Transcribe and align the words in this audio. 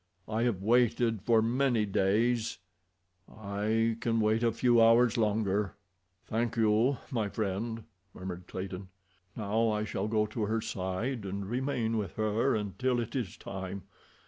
I 0.27 0.41
have 0.41 0.63
waited 0.63 1.21
for 1.21 1.43
many 1.43 1.85
days—I 1.85 3.97
can 3.99 4.19
wait 4.19 4.41
a 4.41 4.51
few 4.51 4.81
hours 4.81 5.15
longer." 5.15 5.75
"Thank 6.25 6.55
you, 6.57 6.97
my 7.11 7.29
friend," 7.29 7.83
murmured 8.11 8.45
Clayton. 8.47 8.87
"Now 9.35 9.69
I 9.69 9.83
shall 9.83 10.07
go 10.07 10.25
to 10.25 10.47
her 10.47 10.59
side 10.59 11.23
and 11.23 11.47
remain 11.47 11.99
with 11.99 12.15
her 12.15 12.55
until 12.55 12.99
it 12.99 13.15
is 13.15 13.37
time. 13.37 13.83